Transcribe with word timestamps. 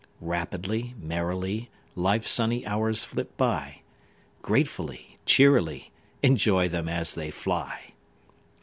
Rapidly, 0.23 0.95
merrily, 0.99 1.69
Life's 1.95 2.31
sunny 2.31 2.65
hours 2.65 3.03
flit 3.03 3.37
by, 3.37 3.81
Gratefully, 4.41 5.19
cheerily 5.27 5.91
Enjoy 6.23 6.67
them 6.67 6.89
as 6.89 7.13
they 7.13 7.29
fly! 7.29 7.91